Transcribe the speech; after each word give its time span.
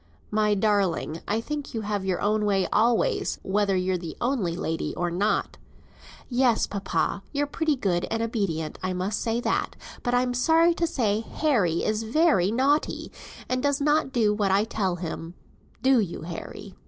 "My 0.31 0.55
darling, 0.55 1.21
I 1.27 1.39
think 1.41 1.75
you 1.75 1.81
have 1.81 2.03
your 2.03 2.19
own 2.21 2.43
way 2.43 2.67
always, 2.73 3.37
whether 3.43 3.75
you're 3.75 3.99
the 3.99 4.17
only 4.19 4.55
lady 4.55 4.95
or 4.95 5.11
not." 5.11 5.57
"Yes, 6.27 6.65
papa, 6.65 7.21
you're 7.31 7.45
pretty 7.45 7.75
good 7.75 8.07
and 8.09 8.23
obedient, 8.23 8.79
I 8.81 8.93
must 8.93 9.21
say 9.21 9.39
that; 9.41 9.75
but 10.01 10.15
I'm 10.15 10.33
sorry 10.33 10.73
to 10.73 10.87
say 10.87 11.19
Harry 11.19 11.83
is 11.83 12.01
very 12.01 12.49
naughty, 12.49 13.11
and 13.47 13.61
does 13.61 13.79
not 13.79 14.11
do 14.11 14.33
what 14.33 14.49
I 14.49 14.63
tell 14.63 14.95
him; 14.95 15.35
do 15.83 15.99
you, 15.99 16.23
Harry?" 16.23 16.73